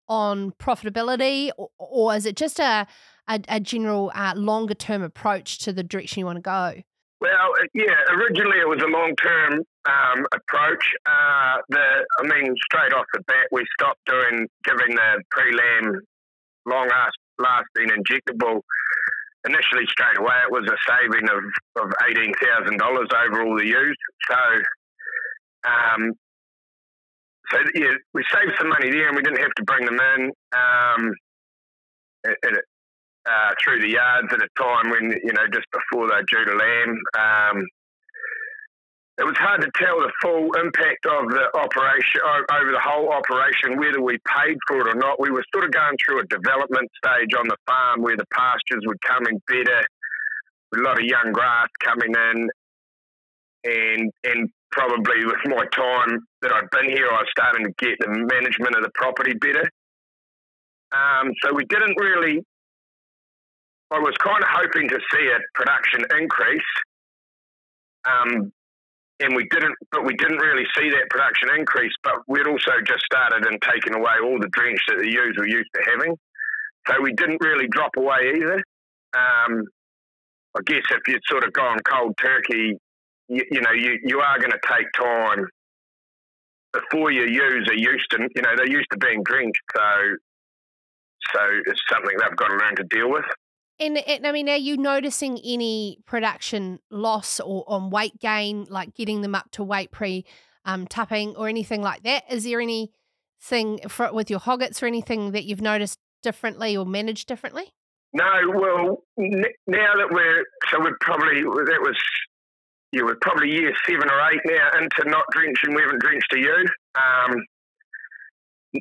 on 0.08 0.52
profitability 0.52 1.50
or, 1.56 1.68
or 1.78 2.14
is 2.14 2.26
it 2.26 2.36
just 2.36 2.58
a 2.58 2.86
a, 3.28 3.40
a 3.48 3.60
general 3.60 4.10
uh, 4.14 4.32
longer 4.34 4.74
term 4.74 5.02
approach 5.02 5.58
to 5.58 5.72
the 5.72 5.82
direction 5.82 6.20
you 6.20 6.26
want 6.26 6.36
to 6.36 6.42
go 6.42 6.74
well, 7.20 7.52
yeah, 7.74 8.00
originally 8.16 8.58
it 8.60 8.68
was 8.68 8.80
a 8.80 8.88
long 8.88 9.14
term 9.16 9.60
um, 9.84 10.26
approach. 10.32 10.84
Uh, 11.04 11.56
the, 11.68 11.84
I 12.18 12.22
mean, 12.22 12.54
straight 12.64 12.94
off 12.94 13.04
the 13.12 13.20
bat, 13.26 13.46
we 13.52 13.62
stopped 13.78 14.00
doing 14.06 14.48
giving 14.64 14.96
the 14.96 15.22
pre-lamb 15.30 16.00
long 16.64 16.88
lasting 17.38 17.92
injectable. 17.92 18.62
Initially, 19.44 19.84
straight 19.88 20.18
away, 20.18 20.36
it 20.48 20.52
was 20.52 20.64
a 20.64 20.76
saving 20.88 21.28
of, 21.28 21.44
of 21.84 21.92
eighteen 22.08 22.32
thousand 22.40 22.78
dollars 22.78 23.08
over 23.12 23.42
all 23.42 23.56
the 23.56 23.66
ewes. 23.66 23.96
So, 24.28 24.36
um, 25.64 26.12
so 27.50 27.58
yeah, 27.74 27.94
we 28.14 28.24
saved 28.32 28.52
some 28.58 28.68
money 28.68 28.90
there, 28.90 29.08
and 29.08 29.16
we 29.16 29.22
didn't 29.22 29.40
have 29.40 29.54
to 29.56 29.64
bring 29.64 29.84
them 29.84 29.98
in. 30.16 30.32
Um, 30.54 31.12
it, 32.24 32.38
it, 32.42 32.64
uh, 33.26 33.50
through 33.62 33.80
the 33.80 33.90
yards 33.90 34.32
at 34.32 34.40
a 34.40 34.48
time 34.56 34.90
when 34.90 35.10
you 35.22 35.32
know 35.32 35.46
just 35.52 35.66
before 35.72 36.08
they're 36.08 36.22
due 36.22 36.44
to 36.44 36.56
lamb. 36.56 37.00
Um, 37.18 37.66
it 39.18 39.24
was 39.24 39.36
hard 39.36 39.60
to 39.60 39.70
tell 39.76 40.00
the 40.00 40.10
full 40.22 40.48
impact 40.56 41.04
of 41.04 41.28
the 41.28 41.52
operation 41.52 42.24
over 42.24 42.72
the 42.72 42.80
whole 42.80 43.12
operation, 43.12 43.76
whether 43.76 44.00
we 44.00 44.16
paid 44.24 44.56
for 44.66 44.80
it 44.80 44.88
or 44.88 44.94
not. 44.94 45.20
We 45.20 45.30
were 45.30 45.44
sort 45.52 45.64
of 45.64 45.72
going 45.72 45.96
through 46.00 46.20
a 46.20 46.26
development 46.26 46.88
stage 46.96 47.28
on 47.38 47.46
the 47.46 47.56
farm 47.66 48.00
where 48.00 48.16
the 48.16 48.24
pastures 48.32 48.80
come 49.06 49.26
in 49.28 49.38
better, 49.46 49.84
a 50.74 50.78
lot 50.80 50.98
of 50.98 51.04
young 51.04 51.32
grass 51.32 51.68
coming 51.84 52.14
in, 52.14 52.48
and 53.64 54.10
and 54.24 54.48
probably 54.72 55.24
with 55.24 55.40
my 55.46 55.64
time 55.74 56.20
that 56.42 56.52
I'd 56.52 56.70
been 56.70 56.90
here, 56.90 57.08
I 57.10 57.22
was 57.22 57.28
starting 57.30 57.64
to 57.64 57.72
get 57.78 57.98
the 57.98 58.08
management 58.08 58.76
of 58.76 58.82
the 58.82 58.90
property 58.94 59.34
better. 59.34 59.68
Um, 60.92 61.32
so 61.42 61.54
we 61.54 61.64
didn't 61.66 61.96
really. 61.98 62.42
I 63.92 63.98
was 63.98 64.14
kind 64.22 64.42
of 64.42 64.48
hoping 64.50 64.88
to 64.88 64.98
see 65.12 65.26
a 65.26 65.38
production 65.54 66.04
increase, 66.18 66.70
um, 68.06 68.52
and 69.20 69.34
we 69.34 69.46
didn't. 69.50 69.74
But 69.90 70.04
we 70.04 70.14
didn't 70.14 70.38
really 70.38 70.66
see 70.76 70.90
that 70.90 71.10
production 71.10 71.50
increase. 71.56 71.92
But 72.02 72.14
we'd 72.28 72.46
also 72.46 72.72
just 72.86 73.04
started 73.04 73.46
and 73.46 73.60
taken 73.62 73.94
away 73.94 74.14
all 74.22 74.38
the 74.40 74.48
drench 74.48 74.80
that 74.88 74.98
the 74.98 75.10
ewes 75.10 75.34
were 75.38 75.48
used 75.48 75.70
to 75.74 75.82
having, 75.90 76.16
so 76.88 77.00
we 77.02 77.12
didn't 77.12 77.42
really 77.42 77.68
drop 77.68 77.90
away 77.96 78.34
either. 78.36 78.62
Um, 79.14 79.64
I 80.56 80.60
guess 80.66 80.82
if 80.90 81.06
you'd 81.06 81.22
sort 81.28 81.44
of 81.44 81.52
gone 81.52 81.78
cold 81.84 82.14
turkey, 82.20 82.76
you, 83.30 83.44
you 83.50 83.60
know, 83.60 83.72
you, 83.72 83.98
you 84.04 84.20
are 84.20 84.38
going 84.38 84.50
to 84.50 84.60
take 84.68 84.86
time 84.92 85.46
before 86.72 87.10
your 87.10 87.28
ewes 87.28 87.68
are 87.68 87.74
used 87.74 88.10
to, 88.10 88.28
you 88.34 88.42
know, 88.42 88.50
they're 88.56 88.70
used 88.70 88.88
to 88.92 88.98
being 88.98 89.22
drenched. 89.22 89.60
So 89.74 90.16
so 91.34 91.40
it's 91.66 91.80
something 91.88 92.16
they've 92.18 92.36
got 92.36 92.48
to 92.48 92.56
learn 92.56 92.76
to 92.76 92.84
deal 92.84 93.10
with. 93.10 93.24
And, 93.78 93.96
and, 93.96 94.26
I 94.26 94.32
mean, 94.32 94.48
are 94.48 94.56
you 94.56 94.76
noticing 94.76 95.38
any 95.44 95.98
production 96.04 96.80
loss 96.90 97.40
or 97.40 97.64
on 97.66 97.90
weight 97.90 98.18
gain, 98.18 98.66
like 98.68 98.94
getting 98.94 99.22
them 99.22 99.34
up 99.34 99.50
to 99.52 99.64
weight 99.64 99.90
pre 99.90 100.26
um, 100.64 100.86
tupping 100.86 101.36
or 101.36 101.48
anything 101.48 101.80
like 101.80 102.02
that? 102.02 102.24
Is 102.30 102.44
there 102.44 102.60
anything 102.60 103.80
for, 103.88 104.12
with 104.12 104.28
your 104.28 104.40
hoggets 104.40 104.82
or 104.82 104.86
anything 104.86 105.32
that 105.32 105.44
you've 105.44 105.62
noticed 105.62 105.98
differently 106.22 106.76
or 106.76 106.84
managed 106.84 107.26
differently? 107.26 107.72
No, 108.12 108.24
well, 108.48 109.04
n- 109.18 109.44
now 109.66 109.94
that 109.96 110.08
we're 110.10 110.44
so 110.68 110.80
we're 110.80 110.98
probably 111.00 111.42
that 111.42 111.80
was 111.80 111.96
you 112.92 113.04
were 113.04 113.16
probably 113.20 113.50
year 113.50 113.72
seven 113.86 114.10
or 114.10 114.20
eight 114.32 114.40
now 114.44 114.70
into 114.80 115.08
not 115.10 115.24
drenching. 115.32 115.74
We 115.74 115.82
haven't 115.82 116.00
drenched 116.00 116.32
a 116.34 116.38
ewe. 116.38 116.64
Um, 116.94 117.44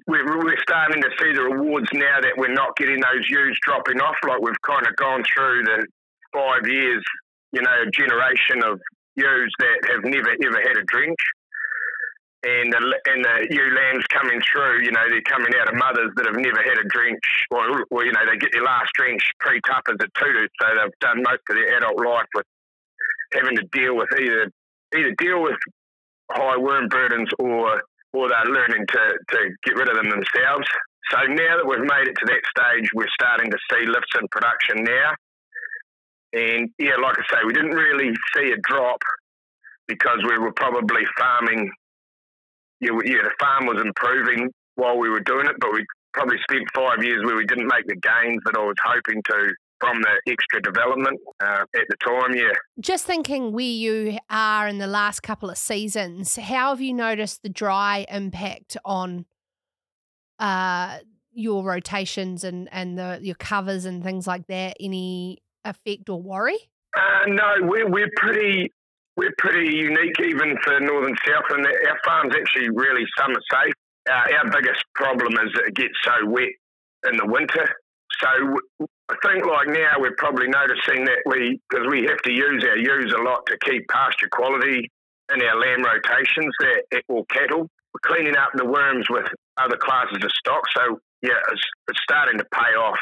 we're, 0.07 0.37
we're 0.37 0.61
starting 0.61 1.01
to 1.01 1.09
see 1.19 1.33
the 1.33 1.43
rewards 1.43 1.89
now 1.93 2.21
that 2.21 2.33
we're 2.37 2.53
not 2.53 2.75
getting 2.75 3.01
those 3.01 3.25
ewes 3.29 3.57
dropping 3.63 4.01
off. 4.01 4.15
Like 4.27 4.41
we've 4.41 4.61
kind 4.61 4.85
of 4.85 4.95
gone 4.95 5.23
through 5.33 5.63
the 5.63 5.85
five 6.33 6.65
years, 6.65 7.03
you 7.51 7.61
know, 7.61 7.83
a 7.85 7.89
generation 7.91 8.63
of 8.63 8.79
ewes 9.15 9.53
that 9.59 9.77
have 9.93 10.03
never 10.03 10.29
ever 10.29 10.61
had 10.61 10.77
a 10.77 10.85
drench. 10.85 11.19
And 12.41 12.71
the, 12.71 12.79
and 12.79 13.19
the 13.19 13.47
ewe 13.51 13.75
lambs 13.75 14.05
coming 14.07 14.39
through, 14.47 14.85
you 14.87 14.91
know, 14.91 15.03
they're 15.09 15.27
coming 15.27 15.51
out 15.59 15.67
of 15.67 15.75
mothers 15.75 16.09
that 16.15 16.25
have 16.25 16.39
never 16.39 16.63
had 16.63 16.79
a 16.79 16.87
drench, 16.87 17.19
Well, 17.51 17.83
or 17.91 18.05
you 18.05 18.13
know, 18.13 18.23
they 18.23 18.37
get 18.37 18.53
their 18.53 18.63
last 18.63 18.93
drench 18.95 19.19
pre-tuppers 19.41 19.97
at 19.99 20.07
two-tooth, 20.15 20.49
so 20.55 20.67
they've 20.71 20.99
done 21.01 21.21
most 21.21 21.43
of 21.49 21.57
their 21.57 21.75
adult 21.75 21.99
life 21.99 22.31
with 22.33 22.47
having 23.33 23.55
to 23.55 23.63
deal 23.71 23.95
with 23.95 24.09
either 24.19 24.51
either 24.97 25.13
deal 25.17 25.41
with 25.41 25.57
high 26.31 26.57
worm 26.57 26.87
burdens 26.87 27.29
or 27.39 27.81
or 28.13 28.27
they're 28.27 28.51
learning 28.51 28.85
to, 28.87 29.01
to 29.29 29.37
get 29.63 29.75
rid 29.75 29.87
of 29.87 29.95
them 29.95 30.09
themselves. 30.09 30.67
So 31.11 31.17
now 31.29 31.57
that 31.57 31.65
we've 31.65 31.79
made 31.79 32.07
it 32.07 32.17
to 32.17 32.25
that 32.25 32.41
stage, 32.49 32.89
we're 32.93 33.09
starting 33.13 33.51
to 33.51 33.57
see 33.71 33.85
lifts 33.85 34.13
in 34.19 34.27
production 34.29 34.83
now. 34.83 35.13
And 36.33 36.69
yeah, 36.77 36.97
like 37.01 37.17
I 37.17 37.23
say, 37.33 37.39
we 37.45 37.53
didn't 37.53 37.71
really 37.73 38.13
see 38.35 38.51
a 38.51 38.57
drop 38.61 39.01
because 39.87 40.19
we 40.27 40.37
were 40.37 40.53
probably 40.53 41.01
farming. 41.17 41.69
Yeah, 42.81 42.91
yeah, 43.05 43.23
the 43.23 43.31
farm 43.39 43.65
was 43.65 43.81
improving 43.83 44.49
while 44.75 44.97
we 44.97 45.09
were 45.09 45.19
doing 45.19 45.47
it, 45.47 45.55
but 45.59 45.73
we 45.73 45.85
probably 46.13 46.37
spent 46.49 46.65
five 46.73 47.03
years 47.03 47.25
where 47.25 47.35
we 47.35 47.45
didn't 47.45 47.67
make 47.67 47.85
the 47.87 47.95
gains 47.95 48.41
that 48.45 48.55
I 48.55 48.63
was 48.63 48.77
hoping 48.83 49.21
to 49.23 49.53
from 49.79 50.01
the 50.01 50.31
extra 50.31 50.61
development 50.61 51.19
uh, 51.39 51.63
at 51.75 51.85
the 51.89 51.95
time, 52.05 52.35
yeah. 52.35 52.51
Just 52.79 53.05
thinking 53.05 53.51
where 53.51 53.63
you 53.63 54.17
are 54.29 54.67
in 54.67 54.77
the 54.77 54.87
last 54.87 55.21
couple 55.21 55.49
of 55.49 55.57
seasons, 55.57 56.35
how 56.35 56.69
have 56.69 56.81
you 56.81 56.93
noticed 56.93 57.43
the 57.43 57.49
dry 57.49 58.05
impact 58.09 58.77
on 58.83 59.25
uh, 60.39 60.99
your 61.31 61.63
rotations 61.63 62.43
and, 62.43 62.67
and 62.71 62.97
the, 62.97 63.19
your 63.21 63.35
covers 63.35 63.85
and 63.85 64.03
things 64.03 64.27
like 64.27 64.47
that? 64.47 64.77
Any 64.79 65.39
effect 65.63 66.09
or 66.09 66.21
worry? 66.21 66.57
Uh, 66.97 67.25
no, 67.27 67.55
we're, 67.61 67.89
we're 67.89 68.11
pretty 68.15 68.73
we're 69.15 69.33
pretty 69.37 69.75
unique 69.75 70.17
even 70.21 70.55
for 70.63 70.79
northern 70.79 71.13
Southland 71.27 71.67
our 71.67 71.99
farm's 72.05 72.33
actually 72.33 72.69
really 72.69 73.03
summer 73.17 73.39
safe. 73.51 73.73
Uh, 74.09 74.13
our 74.37 74.49
biggest 74.49 74.81
problem 74.95 75.33
is 75.33 75.51
that 75.55 75.65
it 75.67 75.75
gets 75.75 75.93
so 76.05 76.25
wet 76.25 76.47
in 77.11 77.17
the 77.17 77.25
winter. 77.25 77.67
So 78.19 78.27
I 79.09 79.15
think 79.23 79.45
like 79.45 79.67
now 79.67 79.95
we're 79.97 80.15
probably 80.17 80.47
noticing 80.47 81.05
that 81.05 81.19
we, 81.25 81.59
because 81.69 81.87
we 81.89 82.03
have 82.03 82.21
to 82.23 82.31
use 82.31 82.63
our 82.67 82.77
ewes 82.77 83.13
a 83.17 83.21
lot 83.21 83.45
to 83.47 83.57
keep 83.63 83.87
pasture 83.87 84.27
quality 84.31 84.91
in 85.33 85.41
our 85.41 85.59
lamb 85.59 85.83
rotations, 85.83 86.53
that 86.59 87.03
or 87.07 87.25
cattle. 87.25 87.69
We're 87.93 88.05
cleaning 88.15 88.35
up 88.35 88.49
the 88.53 88.65
worms 88.65 89.07
with 89.09 89.25
other 89.57 89.77
classes 89.77 90.19
of 90.23 90.31
stock. 90.31 90.63
So 90.75 90.99
yeah, 91.21 91.39
it's, 91.51 91.61
it's 91.87 91.99
starting 92.03 92.37
to 92.37 92.45
pay 92.53 92.75
off 92.75 92.99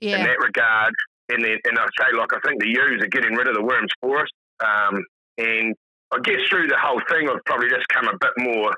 yeah. 0.00 0.18
in 0.18 0.24
that 0.24 0.38
regard. 0.38 0.92
And 1.28 1.44
then, 1.44 1.58
and 1.64 1.78
I 1.78 1.86
say 1.98 2.16
like 2.16 2.32
I 2.34 2.40
think 2.46 2.60
the 2.60 2.68
ewes 2.68 3.02
are 3.02 3.08
getting 3.08 3.34
rid 3.34 3.48
of 3.48 3.54
the 3.54 3.62
worms 3.62 3.90
for 4.00 4.22
us. 4.22 4.28
Um, 4.60 5.04
and 5.38 5.74
I 6.12 6.18
guess 6.22 6.40
through 6.50 6.68
the 6.68 6.76
whole 6.78 7.00
thing, 7.08 7.28
I've 7.28 7.44
probably 7.46 7.70
just 7.70 7.88
come 7.88 8.08
a 8.08 8.18
bit 8.18 8.32
more 8.38 8.74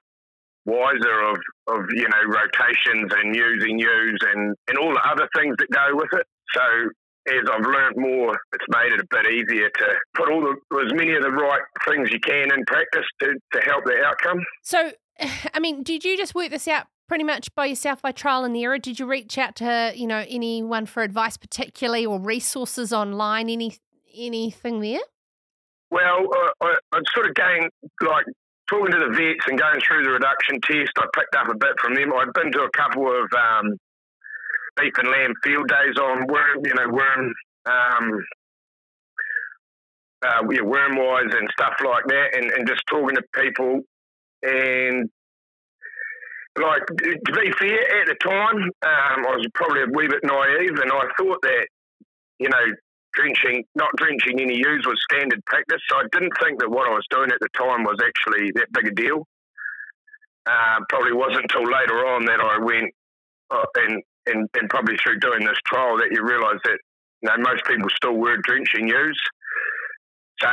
wiser 0.66 1.20
of, 1.22 1.36
of 1.68 1.84
you 1.94 2.08
know 2.08 2.22
rotations 2.26 3.12
and 3.16 3.34
using 3.34 3.78
ewes 3.78 4.18
and, 4.32 4.54
and 4.68 4.78
all 4.78 4.92
the 4.92 5.08
other 5.08 5.28
things 5.36 5.54
that 5.58 5.70
go 5.70 5.96
with 5.96 6.08
it. 6.12 6.26
So 6.54 6.90
as 7.26 7.48
I've 7.50 7.64
learnt 7.64 7.96
more, 7.96 8.38
it's 8.52 8.64
made 8.68 8.92
it 8.92 9.00
a 9.00 9.06
bit 9.10 9.32
easier 9.32 9.70
to 9.70 9.86
put 10.14 10.30
all 10.30 10.40
the 10.42 10.80
as 10.84 10.92
many 10.94 11.14
of 11.14 11.22
the 11.22 11.30
right 11.30 11.62
things 11.88 12.10
you 12.10 12.20
can 12.20 12.52
in 12.52 12.64
practice 12.66 13.06
to, 13.20 13.34
to 13.52 13.60
help 13.60 13.84
the 13.84 14.02
outcome. 14.04 14.44
So, 14.62 14.92
I 15.54 15.60
mean, 15.60 15.82
did 15.82 16.04
you 16.04 16.16
just 16.16 16.34
work 16.34 16.50
this 16.50 16.68
out 16.68 16.86
pretty 17.08 17.24
much 17.24 17.54
by 17.54 17.66
yourself 17.66 18.02
by 18.02 18.12
trial 18.12 18.44
and 18.44 18.56
error? 18.56 18.78
Did 18.78 18.98
you 18.98 19.06
reach 19.06 19.38
out 19.38 19.56
to 19.56 19.92
you 19.94 20.06
know 20.06 20.24
anyone 20.28 20.86
for 20.86 21.02
advice, 21.02 21.36
particularly 21.36 22.04
or 22.04 22.18
resources 22.18 22.92
online? 22.92 23.48
Any 23.48 23.76
anything 24.16 24.80
there? 24.80 25.00
Well, 25.90 26.26
uh, 26.34 26.66
I, 26.66 26.74
I 26.92 27.00
sort 27.14 27.28
of 27.28 27.34
gained 27.34 27.70
like 28.02 28.26
talking 28.68 28.92
to 28.92 28.98
the 28.98 29.14
vets 29.14 29.46
and 29.48 29.58
going 29.58 29.80
through 29.80 30.04
the 30.04 30.10
reduction 30.10 30.60
test. 30.60 30.92
I 30.98 31.06
picked 31.14 31.36
up 31.36 31.48
a 31.48 31.56
bit 31.56 31.78
from 31.80 31.94
them. 31.94 32.12
I'd 32.12 32.32
been 32.32 32.52
to 32.52 32.62
a 32.62 32.70
couple 32.70 33.08
of 33.08 33.28
um, 33.32 33.76
beef 34.76 34.92
and 34.98 35.08
lamb 35.08 35.34
field 35.42 35.68
days 35.68 35.96
on 36.00 36.26
worm, 36.26 36.64
you 36.64 36.74
know, 36.74 36.88
worm, 36.88 37.34
um, 37.66 38.24
uh, 40.24 40.42
yeah, 40.50 40.64
Wormwise 40.64 41.36
and 41.36 41.48
stuff 41.52 41.74
like 41.84 42.04
that, 42.06 42.36
and, 42.36 42.50
and 42.50 42.66
just 42.66 42.82
talking 42.88 43.16
to 43.16 43.22
people. 43.34 43.80
And 44.42 45.10
like 46.58 46.86
to 46.86 47.32
be 47.32 47.52
fair, 47.58 48.00
at 48.00 48.06
the 48.06 48.16
time, 48.22 48.56
um, 48.56 49.26
I 49.26 49.36
was 49.36 49.46
probably 49.54 49.82
a 49.82 49.86
wee 49.92 50.08
bit 50.08 50.20
naive, 50.22 50.78
and 50.78 50.92
I 50.92 51.04
thought 51.18 51.42
that 51.42 51.66
you 52.38 52.48
know 52.48 52.64
drenching, 53.14 53.64
not 53.74 53.90
drenching 53.96 54.40
any 54.40 54.56
ewes 54.56 54.84
was 54.86 55.00
standard 55.10 55.44
practice. 55.46 55.80
So 55.90 55.96
I 55.96 56.04
didn't 56.12 56.32
think 56.42 56.60
that 56.60 56.70
what 56.70 56.88
I 56.88 56.94
was 56.94 57.06
doing 57.10 57.30
at 57.30 57.40
the 57.40 57.48
time 57.56 57.84
was 57.84 57.98
actually 58.04 58.52
that 58.52 58.72
big 58.72 58.88
a 58.88 58.94
deal. 58.94 59.26
Uh, 60.46 60.84
probably 60.88 61.12
wasn't 61.12 61.42
until 61.42 61.64
later 61.64 62.04
on 62.06 62.26
that 62.26 62.40
I 62.40 62.58
went 62.58 62.92
uh, 63.50 63.64
and 63.76 64.02
and, 64.26 64.48
and 64.54 64.68
probably 64.70 64.96
through 65.02 65.18
doing 65.20 65.40
this 65.40 65.58
trial 65.66 65.96
that 65.98 66.08
you 66.10 66.22
realise 66.22 66.60
that 66.64 66.78
you 67.22 67.28
know 67.28 67.36
most 67.38 67.64
people 67.64 67.88
still 67.96 68.14
were 68.14 68.36
drenching 68.44 68.88
ewes. 68.88 69.20
So 70.40 70.48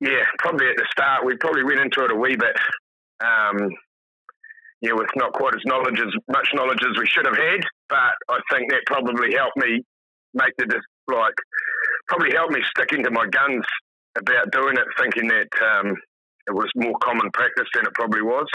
yeah, 0.00 0.24
probably 0.38 0.68
at 0.68 0.76
the 0.76 0.86
start 0.90 1.24
we 1.24 1.36
probably 1.36 1.64
went 1.64 1.80
into 1.80 2.04
it 2.04 2.12
a 2.12 2.14
wee 2.14 2.36
bit, 2.36 2.56
um, 3.20 3.68
yeah, 4.80 4.92
with 4.92 5.08
not 5.16 5.32
quite 5.32 5.54
as 5.54 5.62
knowledge 5.64 6.00
as 6.00 6.12
much 6.28 6.48
knowledge 6.54 6.80
as 6.80 6.98
we 6.98 7.06
should 7.06 7.26
have 7.26 7.36
had. 7.36 7.60
But 7.88 8.16
I 8.28 8.40
think 8.50 8.70
that 8.70 8.82
probably 8.86 9.34
helped 9.34 9.56
me 9.56 9.82
make 10.34 10.52
the 10.58 10.80
like 11.08 11.34
probably 12.08 12.32
helped 12.32 12.52
me 12.52 12.62
sticking 12.76 13.04
to 13.04 13.10
my 13.10 13.26
guns 13.26 13.64
about 14.18 14.50
doing 14.52 14.76
it, 14.76 14.86
thinking 14.98 15.28
that 15.28 15.48
um, 15.62 15.96
it 16.46 16.54
was 16.54 16.70
more 16.74 16.94
common 17.02 17.30
practice 17.32 17.68
than 17.74 17.86
it 17.86 17.94
probably 17.94 18.22
was. 18.22 18.46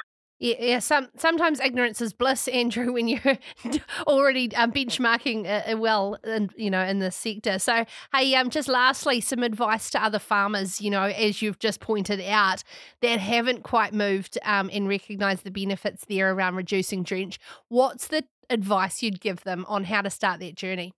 Yeah, 0.42 0.56
yeah. 0.60 0.80
Some 0.80 1.08
sometimes 1.18 1.60
ignorance 1.60 2.02
is 2.02 2.14
bliss, 2.14 2.48
Andrew. 2.48 2.92
When 2.92 3.08
you're 3.08 3.38
already 4.08 4.54
um, 4.56 4.72
benchmarking 4.72 5.46
uh, 5.46 5.78
well, 5.78 6.18
in, 6.24 6.50
you 6.58 6.72
know, 6.72 6.82
in 6.82 6.98
the 6.98 7.12
sector. 7.12 7.60
So, 7.60 7.86
hey, 8.12 8.34
um, 8.34 8.50
just 8.50 8.68
lastly, 8.68 9.22
some 9.22 9.44
advice 9.44 9.92
to 9.92 10.04
other 10.04 10.18
farmers. 10.18 10.82
You 10.82 10.90
know, 10.90 11.04
as 11.04 11.44
you've 11.44 11.60
just 11.60 11.80
pointed 11.80 12.20
out, 12.22 12.64
that 13.02 13.20
haven't 13.20 13.62
quite 13.62 13.94
moved 13.94 14.40
um, 14.44 14.72
and 14.74 14.88
recognise 14.88 15.44
the 15.44 15.52
benefits 15.52 16.06
there 16.06 16.34
around 16.34 16.56
reducing 16.56 17.04
drench. 17.04 17.40
What's 17.68 18.08
the 18.08 18.24
advice 18.50 19.04
you'd 19.04 19.22
give 19.22 19.44
them 19.44 19.64
on 19.68 19.84
how 19.84 20.02
to 20.02 20.10
start 20.10 20.40
that 20.40 20.56
journey? 20.56 20.92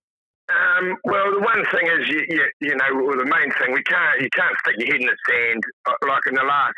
Um, 0.48 0.96
well, 1.04 1.32
the 1.32 1.40
one 1.40 1.64
thing 1.72 1.88
is, 1.88 2.08
you, 2.08 2.20
you, 2.28 2.44
you 2.60 2.76
know, 2.76 3.16
the 3.16 3.24
main 3.24 3.50
thing 3.56 3.72
we 3.72 3.82
can't 3.82 4.20
you 4.20 4.28
can't 4.28 4.54
stick 4.60 4.76
your 4.78 4.92
head 4.92 5.00
in 5.00 5.08
the 5.08 5.16
sand. 5.28 5.62
Uh, 5.86 5.96
like 6.06 6.20
in 6.28 6.34
the 6.34 6.44
last 6.44 6.76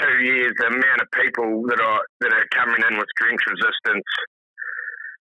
two 0.00 0.22
years, 0.22 0.54
the 0.58 0.66
amount 0.66 1.02
of 1.02 1.08
people 1.18 1.62
that 1.66 1.80
are 1.80 2.02
that 2.20 2.32
are 2.32 2.46
coming 2.54 2.82
in 2.88 2.98
with 2.98 3.08
drench 3.18 3.40
resistance, 3.50 4.06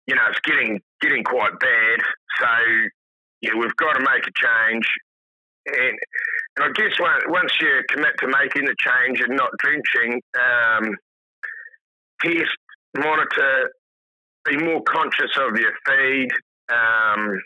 you 0.05 0.15
know, 0.15 0.27
it's 0.29 0.39
getting 0.43 0.81
getting 0.99 1.23
quite 1.23 1.57
bad. 1.59 1.99
So, 2.39 2.47
yeah, 3.41 3.55
we've 3.57 3.75
got 3.77 3.93
to 3.93 4.01
make 4.01 4.27
a 4.27 4.35
change. 4.35 4.87
And, 5.67 5.95
and 6.57 6.65
I 6.65 6.71
guess 6.75 6.91
once 7.29 7.53
you 7.61 7.83
commit 7.89 8.17
to 8.19 8.27
making 8.27 8.65
the 8.65 8.75
change 8.79 9.21
and 9.21 9.37
not 9.37 9.51
drenching, 9.59 10.19
um, 10.35 10.95
test, 12.21 12.57
monitor, 12.97 13.71
be 14.45 14.57
more 14.57 14.81
conscious 14.83 15.31
of 15.37 15.57
your 15.57 15.71
feed, 15.85 16.29
um, 16.69 17.39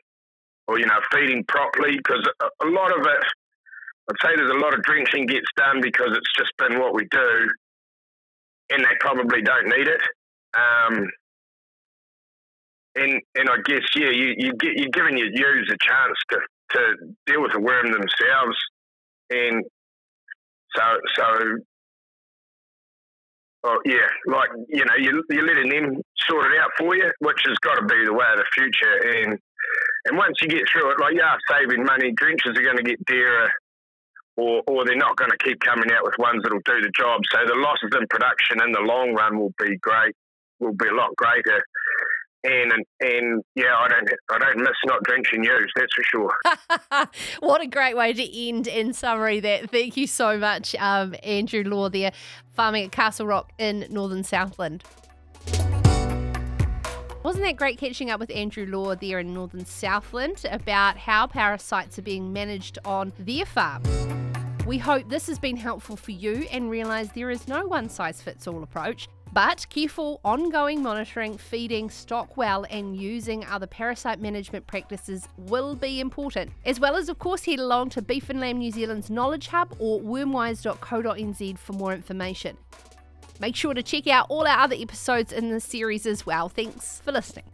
or 0.67 0.79
you 0.79 0.85
know, 0.85 0.99
feeding 1.11 1.43
properly 1.47 1.97
because 1.97 2.27
a, 2.41 2.67
a 2.67 2.69
lot 2.69 2.91
of 2.91 3.05
it, 3.05 3.23
I'd 4.09 4.15
say 4.21 4.35
there's 4.35 4.51
a 4.51 4.59
lot 4.59 4.73
of 4.73 4.83
drenching 4.83 5.25
gets 5.25 5.47
done 5.57 5.81
because 5.81 6.09
it's 6.11 6.33
just 6.37 6.53
been 6.57 6.79
what 6.79 6.93
we 6.93 7.07
do, 7.11 7.49
and 8.71 8.83
they 8.83 8.95
probably 8.99 9.41
don't 9.41 9.67
need 9.67 9.87
it. 9.87 10.01
Um, 10.55 11.07
and 12.95 13.21
and 13.35 13.49
I 13.49 13.57
guess 13.65 13.83
yeah, 13.95 14.09
you 14.09 14.33
you 14.37 14.53
get 14.53 14.77
you're 14.77 14.89
giving 14.91 15.17
your 15.17 15.27
ewes 15.27 15.71
a 15.71 15.77
chance 15.85 16.17
to 16.31 16.39
to 16.71 16.79
deal 17.27 17.41
with 17.41 17.53
the 17.53 17.59
worm 17.59 17.91
themselves, 17.91 18.57
and 19.29 19.63
so 20.75 20.83
so. 21.15 21.57
Well, 23.63 23.79
yeah, 23.83 24.07
like 24.27 24.49
you 24.69 24.85
know, 24.85 24.93
you 24.95 25.23
you're 25.31 25.45
letting 25.45 25.69
them 25.69 25.99
sort 26.29 26.51
it 26.51 26.59
out 26.59 26.69
for 26.77 26.95
you, 26.95 27.11
which 27.19 27.39
has 27.47 27.57
got 27.59 27.75
to 27.75 27.81
be 27.81 28.05
the 28.05 28.13
way 28.13 28.25
of 28.31 28.37
the 28.37 28.45
future. 28.53 29.25
And 29.25 29.39
and 30.05 30.17
once 30.17 30.37
you 30.41 30.47
get 30.47 30.63
through 30.71 30.91
it, 30.91 30.99
like 30.99 31.15
you 31.15 31.21
are 31.21 31.39
saving 31.49 31.83
money, 31.83 32.11
drenches 32.11 32.57
are 32.57 32.63
going 32.63 32.77
to 32.77 32.83
get 32.83 33.03
dearer, 33.05 33.49
or 34.37 34.61
or 34.67 34.85
they're 34.85 34.95
not 34.95 35.15
going 35.17 35.31
to 35.31 35.37
keep 35.43 35.59
coming 35.59 35.91
out 35.91 36.03
with 36.03 36.13
ones 36.19 36.43
that'll 36.43 36.59
do 36.65 36.81
the 36.81 36.91
job. 36.97 37.21
So 37.31 37.39
the 37.45 37.55
losses 37.55 37.91
in 37.99 38.07
production 38.07 38.61
in 38.63 38.71
the 38.71 38.81
long 38.81 39.13
run 39.13 39.39
will 39.39 39.53
be 39.57 39.77
great, 39.77 40.15
will 40.59 40.73
be 40.73 40.87
a 40.87 40.93
lot 40.93 41.15
greater. 41.15 41.63
And, 42.43 42.71
and, 42.71 42.85
and 42.99 43.43
yeah, 43.55 43.75
I 43.75 43.87
don't 43.87 44.07
I 44.29 44.37
don't 44.37 44.57
miss 44.59 44.77
not 44.85 45.01
drenching 45.03 45.43
ewes. 45.43 45.71
That's 45.75 45.93
for 45.95 46.03
sure. 46.03 47.07
what 47.39 47.61
a 47.61 47.67
great 47.67 47.97
way 47.97 48.13
to 48.13 48.47
end 48.47 48.67
in 48.67 48.93
summary. 48.93 49.39
That 49.39 49.71
thank 49.71 49.97
you 49.97 50.05
so 50.05 50.37
much, 50.37 50.75
um, 50.75 51.15
Andrew 51.23 51.63
Law, 51.63 51.89
there 51.89 52.11
farming 52.51 52.85
at 52.85 52.91
Castle 52.91 53.25
Rock 53.25 53.51
in 53.57 53.87
Northern 53.89 54.23
Southland. 54.23 54.83
Wasn't 57.25 57.43
that 57.43 57.55
great 57.55 57.79
catching 57.79 58.11
up 58.11 58.19
with 58.19 58.29
Andrew 58.29 58.67
Law 58.67 58.93
there 58.93 59.17
in 59.17 59.33
Northern 59.33 59.65
Southland 59.65 60.45
about 60.51 60.95
how 60.95 61.25
parasites 61.25 61.97
are 61.97 62.03
being 62.03 62.31
managed 62.31 62.77
on 62.85 63.13
their 63.17 63.47
farms? 63.47 63.89
We 64.67 64.77
hope 64.77 65.09
this 65.09 65.25
has 65.25 65.39
been 65.39 65.57
helpful 65.57 65.95
for 65.95 66.11
you 66.11 66.45
and 66.51 66.69
realise 66.69 67.09
there 67.09 67.31
is 67.31 67.47
no 67.47 67.65
one 67.65 67.89
size 67.89 68.21
fits 68.21 68.45
all 68.45 68.61
approach. 68.61 69.07
But 69.33 69.65
careful, 69.71 70.21
ongoing 70.23 70.83
monitoring, 70.83 71.39
feeding, 71.39 71.89
stock 71.89 72.37
well, 72.37 72.63
and 72.69 72.95
using 72.95 73.43
other 73.45 73.65
parasite 73.65 74.21
management 74.21 74.67
practices 74.67 75.27
will 75.35 75.73
be 75.73 75.99
important. 75.99 76.51
As 76.63 76.79
well 76.79 76.95
as, 76.95 77.09
of 77.09 77.17
course, 77.17 77.45
head 77.45 77.57
along 77.57 77.89
to 77.89 78.03
Beef 78.03 78.29
and 78.29 78.39
Lamb 78.39 78.59
New 78.59 78.69
Zealand's 78.69 79.09
Knowledge 79.09 79.47
Hub 79.47 79.75
or 79.79 79.99
wormwise.co.nz 79.99 81.57
for 81.57 81.73
more 81.73 81.91
information. 81.91 82.55
Make 83.39 83.55
sure 83.55 83.73
to 83.73 83.83
check 83.83 84.07
out 84.07 84.27
all 84.29 84.47
our 84.47 84.59
other 84.59 84.75
episodes 84.77 85.31
in 85.31 85.49
the 85.49 85.59
series 85.59 86.05
as 86.05 86.25
well. 86.25 86.49
Thanks 86.49 87.01
for 87.03 87.11
listening. 87.11 87.45